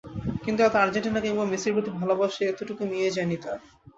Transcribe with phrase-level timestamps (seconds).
[0.43, 3.57] কিন্তু এতে আর্জেন্টিনা কিংবা মেসির প্রতি ভালোবাসা এতটুকু মিইয়ে যায়নি তার।